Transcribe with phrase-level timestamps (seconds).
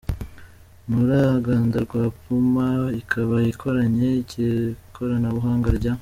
[0.87, 2.67] n’uruganda rwa Puma,
[3.01, 4.07] ikaba ikoranye
[4.93, 5.93] ikoranabuhanga rya